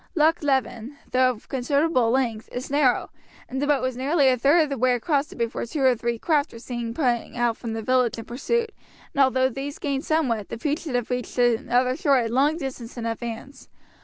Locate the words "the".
3.61-3.67, 4.69-4.77, 7.73-7.83, 10.49-10.57, 11.35-11.67